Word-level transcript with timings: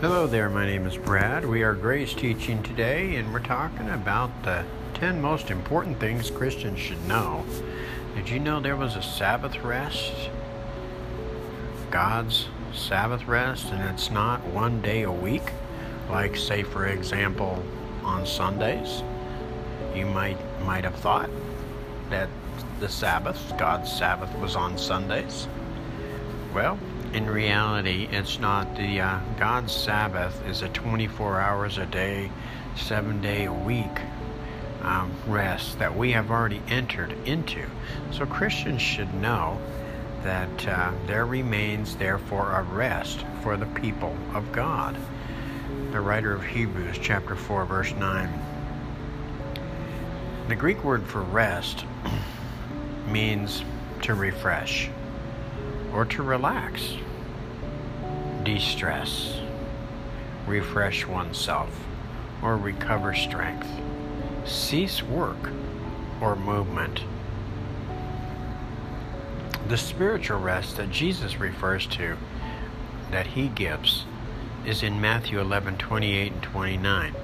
Hello 0.00 0.26
there, 0.26 0.48
my 0.48 0.64
name 0.64 0.86
is 0.86 0.96
Brad. 0.96 1.44
We 1.44 1.62
are 1.62 1.74
Grace 1.74 2.14
Teaching 2.14 2.62
today, 2.62 3.16
and 3.16 3.30
we're 3.34 3.40
talking 3.40 3.90
about 3.90 4.30
the 4.44 4.64
10 4.94 5.20
most 5.20 5.50
important 5.50 6.00
things 6.00 6.30
Christians 6.30 6.78
should 6.78 7.06
know. 7.06 7.44
Did 8.16 8.30
you 8.30 8.40
know 8.40 8.60
there 8.60 8.76
was 8.76 8.96
a 8.96 9.02
Sabbath 9.02 9.58
rest? 9.58 10.30
God's 11.90 12.48
Sabbath 12.72 13.26
rest, 13.26 13.72
and 13.72 13.82
it's 13.90 14.10
not 14.10 14.42
one 14.46 14.80
day 14.80 15.02
a 15.02 15.12
week, 15.12 15.52
like, 16.08 16.34
say, 16.34 16.62
for 16.62 16.86
example, 16.86 17.62
on 18.02 18.24
Sundays. 18.24 19.02
You 19.94 20.06
might 20.06 20.38
might 20.62 20.84
have 20.84 20.94
thought 20.94 21.28
that 22.08 22.30
the 22.78 22.88
Sabbath, 22.88 23.52
God's 23.58 23.92
Sabbath, 23.92 24.34
was 24.38 24.56
on 24.56 24.78
Sundays. 24.78 25.46
Well, 26.54 26.78
in 27.12 27.28
reality, 27.28 28.08
it's 28.10 28.38
not. 28.38 28.76
The 28.76 29.00
uh, 29.00 29.20
God's 29.38 29.74
Sabbath 29.74 30.46
is 30.46 30.62
a 30.62 30.68
24 30.68 31.40
hours 31.40 31.78
a 31.78 31.86
day, 31.86 32.30
seven 32.76 33.20
day 33.20 33.46
a 33.46 33.52
week 33.52 34.00
um, 34.82 35.10
rest 35.26 35.78
that 35.78 35.96
we 35.96 36.12
have 36.12 36.30
already 36.30 36.62
entered 36.68 37.12
into. 37.26 37.66
So 38.12 38.26
Christians 38.26 38.80
should 38.80 39.12
know 39.14 39.58
that 40.22 40.68
uh, 40.68 40.92
there 41.06 41.26
remains, 41.26 41.96
therefore, 41.96 42.52
a 42.52 42.62
rest 42.62 43.24
for 43.42 43.56
the 43.56 43.66
people 43.66 44.16
of 44.32 44.52
God. 44.52 44.96
The 45.90 46.00
writer 46.00 46.32
of 46.32 46.44
Hebrews, 46.44 46.98
chapter 47.00 47.34
4, 47.34 47.64
verse 47.64 47.92
9. 47.92 48.30
The 50.48 50.54
Greek 50.54 50.84
word 50.84 51.06
for 51.06 51.22
rest 51.22 51.84
means 53.08 53.64
to 54.02 54.14
refresh 54.14 54.90
or 55.94 56.04
to 56.04 56.22
relax, 56.22 56.96
de 58.44 58.58
stress, 58.58 59.40
refresh 60.46 61.06
oneself, 61.06 61.84
or 62.42 62.56
recover 62.56 63.14
strength, 63.14 63.68
cease 64.44 65.02
work 65.02 65.50
or 66.20 66.36
movement. 66.36 67.02
The 69.68 69.76
spiritual 69.76 70.40
rest 70.40 70.76
that 70.76 70.90
Jesus 70.90 71.38
refers 71.38 71.86
to, 71.88 72.16
that 73.10 73.28
he 73.28 73.48
gives, 73.48 74.04
is 74.66 74.82
in 74.82 75.00
Matthew 75.00 75.40
11 75.40 75.78
28 75.78 76.32
and 76.32 76.42
29. 76.42 77.14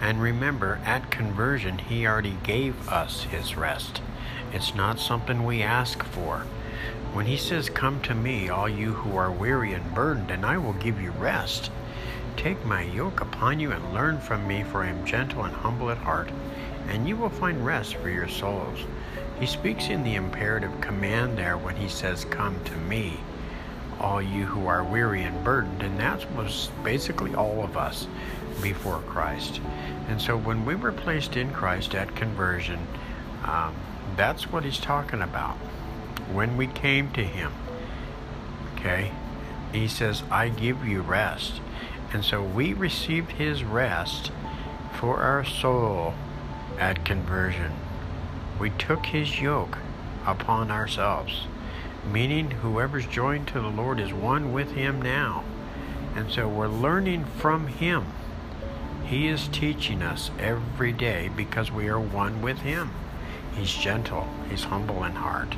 And 0.00 0.22
remember, 0.22 0.80
at 0.84 1.10
conversion, 1.10 1.78
he 1.78 2.06
already 2.06 2.38
gave 2.42 2.88
us 2.88 3.24
his 3.24 3.56
rest. 3.56 4.00
It's 4.52 4.74
not 4.74 4.98
something 4.98 5.44
we 5.44 5.62
ask 5.62 6.02
for. 6.02 6.46
When 7.12 7.26
he 7.26 7.36
says, 7.36 7.68
Come 7.68 8.00
to 8.02 8.14
me, 8.14 8.50
all 8.50 8.68
you 8.68 8.92
who 8.92 9.16
are 9.16 9.32
weary 9.32 9.72
and 9.72 9.94
burdened, 9.94 10.30
and 10.30 10.46
I 10.46 10.58
will 10.58 10.74
give 10.74 11.00
you 11.00 11.10
rest. 11.12 11.70
Take 12.36 12.64
my 12.64 12.82
yoke 12.82 13.20
upon 13.20 13.58
you 13.58 13.72
and 13.72 13.92
learn 13.92 14.20
from 14.20 14.46
me, 14.46 14.62
for 14.62 14.82
I 14.82 14.90
am 14.90 15.04
gentle 15.04 15.44
and 15.44 15.54
humble 15.54 15.90
at 15.90 15.98
heart, 15.98 16.30
and 16.88 17.08
you 17.08 17.16
will 17.16 17.28
find 17.28 17.66
rest 17.66 17.96
for 17.96 18.08
your 18.08 18.28
souls. 18.28 18.78
He 19.40 19.46
speaks 19.46 19.88
in 19.88 20.04
the 20.04 20.14
imperative 20.14 20.80
command 20.80 21.36
there 21.36 21.58
when 21.58 21.74
he 21.74 21.88
says, 21.88 22.24
Come 22.26 22.62
to 22.64 22.76
me, 22.76 23.18
all 23.98 24.22
you 24.22 24.44
who 24.44 24.68
are 24.68 24.84
weary 24.84 25.24
and 25.24 25.42
burdened, 25.42 25.82
and 25.82 25.98
that 25.98 26.30
was 26.36 26.70
basically 26.84 27.34
all 27.34 27.64
of 27.64 27.76
us 27.76 28.06
before 28.62 29.00
Christ. 29.00 29.60
And 30.08 30.22
so 30.22 30.36
when 30.36 30.64
we 30.64 30.76
were 30.76 30.92
placed 30.92 31.36
in 31.36 31.52
Christ 31.52 31.94
at 31.96 32.14
conversion, 32.14 32.78
um, 33.44 33.74
that's 34.16 34.52
what 34.52 34.64
he's 34.64 34.78
talking 34.78 35.22
about. 35.22 35.58
When 36.32 36.56
we 36.56 36.66
came 36.66 37.10
to 37.12 37.24
him, 37.24 37.52
okay, 38.74 39.12
he 39.72 39.88
says, 39.88 40.22
I 40.30 40.48
give 40.48 40.86
you 40.86 41.00
rest. 41.02 41.60
And 42.12 42.24
so 42.24 42.42
we 42.42 42.72
received 42.72 43.32
his 43.32 43.62
rest 43.62 44.32
for 44.98 45.18
our 45.18 45.44
soul 45.44 46.14
at 46.78 47.04
conversion. 47.04 47.72
We 48.58 48.70
took 48.70 49.06
his 49.06 49.40
yoke 49.40 49.78
upon 50.26 50.70
ourselves, 50.70 51.46
meaning 52.10 52.50
whoever's 52.50 53.06
joined 53.06 53.48
to 53.48 53.60
the 53.60 53.68
Lord 53.68 54.00
is 54.00 54.12
one 54.12 54.52
with 54.52 54.72
him 54.72 55.00
now. 55.00 55.44
And 56.16 56.30
so 56.30 56.48
we're 56.48 56.68
learning 56.68 57.24
from 57.24 57.68
him. 57.68 58.06
He 59.10 59.26
is 59.26 59.48
teaching 59.48 60.02
us 60.02 60.30
every 60.38 60.92
day 60.92 61.30
because 61.36 61.72
we 61.72 61.88
are 61.88 61.98
one 61.98 62.42
with 62.42 62.60
Him. 62.60 62.92
He's 63.56 63.72
gentle, 63.72 64.28
He's 64.48 64.62
humble 64.62 65.02
in 65.02 65.16
heart. 65.16 65.56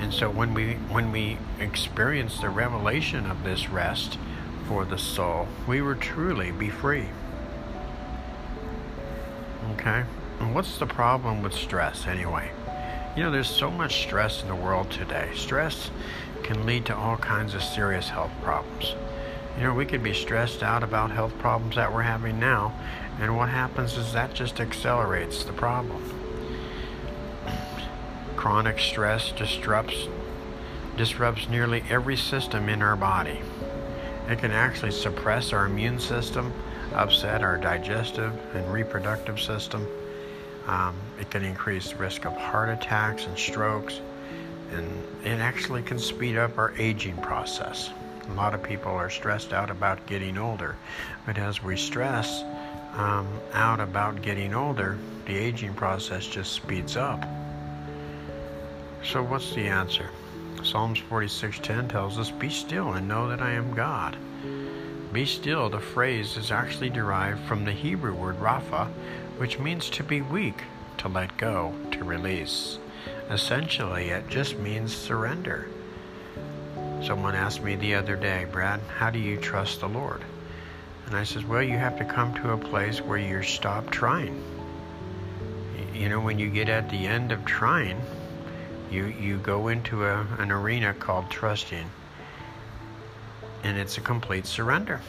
And 0.00 0.12
so 0.14 0.30
when 0.30 0.54
we 0.54 0.74
when 0.88 1.12
we 1.12 1.36
experience 1.58 2.40
the 2.40 2.48
revelation 2.48 3.26
of 3.26 3.44
this 3.44 3.68
rest 3.68 4.18
for 4.66 4.84
the 4.84 4.98
soul, 4.98 5.46
we 5.68 5.82
will 5.82 5.94
truly 5.94 6.50
be 6.50 6.70
free. 6.70 7.08
Okay? 9.72 10.04
And 10.40 10.54
what's 10.54 10.78
the 10.78 10.86
problem 10.86 11.42
with 11.42 11.52
stress 11.52 12.06
anyway? 12.06 12.50
You 13.14 13.24
know, 13.24 13.30
there's 13.30 13.50
so 13.50 13.70
much 13.70 14.02
stress 14.02 14.42
in 14.42 14.48
the 14.48 14.54
world 14.54 14.90
today. 14.90 15.30
Stress 15.34 15.90
can 16.42 16.64
lead 16.64 16.86
to 16.86 16.96
all 16.96 17.16
kinds 17.18 17.54
of 17.54 17.62
serious 17.62 18.08
health 18.08 18.32
problems. 18.42 18.94
You 19.56 19.64
know, 19.64 19.74
we 19.74 19.84
could 19.84 20.02
be 20.02 20.14
stressed 20.14 20.62
out 20.62 20.82
about 20.82 21.10
health 21.10 21.36
problems 21.38 21.76
that 21.76 21.92
we're 21.92 22.02
having 22.02 22.38
now, 22.38 22.72
and 23.20 23.36
what 23.36 23.48
happens 23.48 23.98
is 23.98 24.12
that 24.12 24.32
just 24.32 24.60
accelerates 24.60 25.44
the 25.44 25.52
problem. 25.52 26.19
Chronic 28.40 28.78
stress 28.78 29.32
disrupts 29.32 30.08
disrupts 30.96 31.46
nearly 31.50 31.84
every 31.90 32.16
system 32.16 32.70
in 32.70 32.80
our 32.80 32.96
body. 32.96 33.38
It 34.30 34.38
can 34.38 34.50
actually 34.50 34.92
suppress 34.92 35.52
our 35.52 35.66
immune 35.66 35.98
system, 36.00 36.50
upset 36.94 37.42
our 37.42 37.58
digestive 37.58 38.32
and 38.56 38.72
reproductive 38.72 39.38
system. 39.38 39.86
Um, 40.66 40.94
it 41.20 41.28
can 41.30 41.44
increase 41.44 41.90
the 41.90 41.96
risk 41.96 42.24
of 42.24 42.34
heart 42.34 42.70
attacks 42.70 43.26
and 43.26 43.36
strokes, 43.36 44.00
and 44.72 45.04
it 45.22 45.38
actually 45.38 45.82
can 45.82 45.98
speed 45.98 46.38
up 46.38 46.56
our 46.56 46.72
aging 46.78 47.18
process. 47.18 47.90
A 48.30 48.32
lot 48.32 48.54
of 48.54 48.62
people 48.62 48.92
are 48.92 49.10
stressed 49.10 49.52
out 49.52 49.68
about 49.68 50.06
getting 50.06 50.38
older, 50.38 50.76
but 51.26 51.36
as 51.36 51.62
we 51.62 51.76
stress 51.76 52.42
um, 52.94 53.28
out 53.52 53.80
about 53.80 54.22
getting 54.22 54.54
older, 54.54 54.96
the 55.26 55.36
aging 55.36 55.74
process 55.74 56.26
just 56.26 56.54
speeds 56.54 56.96
up. 56.96 57.22
So, 59.02 59.22
what's 59.22 59.54
the 59.54 59.66
answer? 59.66 60.10
Psalms 60.62 60.98
46:10 60.98 61.88
tells 61.88 62.18
us, 62.18 62.30
"Be 62.30 62.50
still 62.50 62.92
and 62.92 63.08
know 63.08 63.28
that 63.28 63.40
I 63.40 63.52
am 63.52 63.74
God." 63.74 64.16
Be 65.12 65.24
still, 65.24 65.68
the 65.68 65.80
phrase 65.80 66.36
is 66.36 66.52
actually 66.52 66.90
derived 66.90 67.40
from 67.40 67.64
the 67.64 67.72
Hebrew 67.72 68.14
word 68.14 68.38
rapha, 68.38 68.88
which 69.38 69.58
means 69.58 69.90
to 69.90 70.04
be 70.04 70.20
weak, 70.20 70.62
to 70.98 71.08
let 71.08 71.36
go, 71.36 71.74
to 71.92 72.04
release. 72.04 72.78
Essentially, 73.30 74.10
it 74.10 74.28
just 74.28 74.58
means 74.58 74.94
surrender. 74.94 75.66
Someone 77.02 77.34
asked 77.34 77.62
me 77.62 77.76
the 77.76 77.94
other 77.94 78.14
day, 78.14 78.46
Brad, 78.52 78.80
how 78.98 79.10
do 79.10 79.18
you 79.18 79.38
trust 79.38 79.80
the 79.80 79.88
Lord? 79.88 80.22
And 81.06 81.16
I 81.16 81.24
says, 81.24 81.44
well, 81.44 81.62
you 81.62 81.78
have 81.78 81.96
to 81.98 82.04
come 82.04 82.34
to 82.34 82.52
a 82.52 82.58
place 82.58 83.00
where 83.00 83.18
you 83.18 83.42
stop 83.42 83.90
trying. 83.90 84.40
You 85.94 86.08
know, 86.08 86.20
when 86.20 86.38
you 86.38 86.50
get 86.50 86.68
at 86.68 86.90
the 86.90 87.06
end 87.06 87.32
of 87.32 87.44
trying, 87.44 88.00
you, 88.90 89.06
you 89.06 89.38
go 89.38 89.68
into 89.68 90.04
a, 90.04 90.26
an 90.38 90.50
arena 90.50 90.94
called 90.94 91.30
trusting, 91.30 91.90
and 93.62 93.78
it's 93.78 93.98
a 93.98 94.00
complete 94.00 94.46
surrender. 94.46 95.00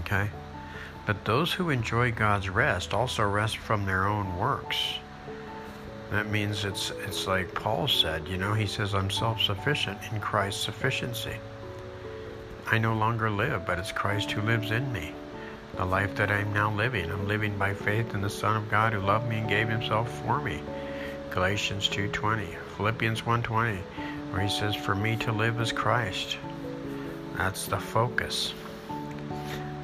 Okay? 0.00 0.28
But 1.06 1.24
those 1.24 1.52
who 1.52 1.70
enjoy 1.70 2.12
God's 2.12 2.48
rest 2.48 2.94
also 2.94 3.24
rest 3.24 3.56
from 3.56 3.84
their 3.84 4.06
own 4.06 4.38
works. 4.38 4.98
That 6.10 6.28
means 6.28 6.64
it's 6.64 6.90
it's 7.06 7.26
like 7.26 7.54
Paul 7.54 7.88
said, 7.88 8.28
you 8.28 8.36
know, 8.36 8.52
he 8.52 8.66
says 8.66 8.94
I'm 8.94 9.10
self-sufficient 9.10 9.98
in 10.12 10.20
Christ's 10.20 10.62
sufficiency. 10.62 11.36
I 12.70 12.78
no 12.78 12.94
longer 12.94 13.30
live, 13.30 13.66
but 13.66 13.78
it's 13.78 13.92
Christ 13.92 14.30
who 14.30 14.42
lives 14.42 14.70
in 14.70 14.92
me. 14.92 15.14
The 15.76 15.84
life 15.86 16.14
that 16.16 16.30
I'm 16.30 16.52
now 16.52 16.70
living, 16.70 17.10
I'm 17.10 17.26
living 17.26 17.56
by 17.56 17.72
faith 17.72 18.14
in 18.14 18.20
the 18.20 18.30
Son 18.30 18.56
of 18.56 18.70
God 18.70 18.92
who 18.92 19.00
loved 19.00 19.26
me 19.28 19.38
and 19.38 19.48
gave 19.48 19.68
himself 19.68 20.22
for 20.22 20.40
me. 20.40 20.62
Galatians 21.32 21.88
2:20, 21.88 22.58
Philippians 22.76 23.24
1:20, 23.24 23.78
where 24.30 24.42
he 24.42 24.50
says 24.50 24.74
for 24.74 24.94
me 24.94 25.16
to 25.16 25.32
live 25.32 25.58
is 25.62 25.72
Christ. 25.72 26.36
That's 27.38 27.64
the 27.64 27.80
focus. 27.80 28.52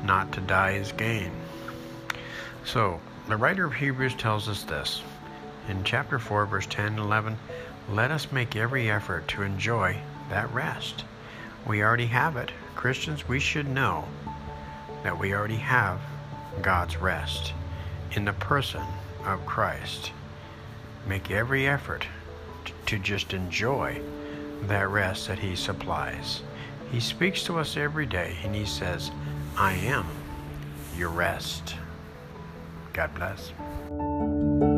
Not 0.04 0.30
to 0.32 0.42
die 0.42 0.72
is 0.72 0.92
gain. 0.92 1.32
So, 2.66 3.00
the 3.28 3.38
writer 3.38 3.64
of 3.64 3.72
Hebrews 3.72 4.14
tells 4.14 4.46
us 4.46 4.62
this 4.62 5.02
in 5.68 5.84
chapter 5.84 6.18
4, 6.18 6.44
verse 6.44 6.66
10 6.66 6.86
and 6.86 6.98
11, 6.98 7.38
let 7.88 8.10
us 8.10 8.30
make 8.30 8.54
every 8.54 8.90
effort 8.90 9.26
to 9.28 9.42
enjoy 9.42 9.96
that 10.28 10.52
rest. 10.52 11.06
We 11.66 11.82
already 11.82 12.08
have 12.08 12.36
it. 12.36 12.52
Christians, 12.76 13.26
we 13.26 13.40
should 13.40 13.68
know 13.68 14.04
that 15.02 15.18
we 15.18 15.32
already 15.32 15.56
have 15.56 15.98
God's 16.60 16.98
rest 16.98 17.54
in 18.12 18.26
the 18.26 18.34
person 18.34 18.84
of 19.24 19.46
Christ. 19.46 20.12
Make 21.06 21.30
every 21.30 21.66
effort 21.66 22.06
to 22.86 22.98
just 22.98 23.32
enjoy 23.32 24.00
that 24.62 24.88
rest 24.88 25.28
that 25.28 25.38
He 25.38 25.56
supplies. 25.56 26.42
He 26.90 27.00
speaks 27.00 27.42
to 27.44 27.58
us 27.58 27.76
every 27.76 28.06
day 28.06 28.36
and 28.44 28.54
He 28.54 28.64
says, 28.64 29.10
I 29.56 29.74
am 29.74 30.06
your 30.96 31.10
rest. 31.10 31.74
God 32.92 33.14
bless. 33.14 34.77